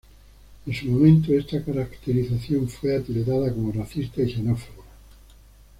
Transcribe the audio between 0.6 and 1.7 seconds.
En su momento, esta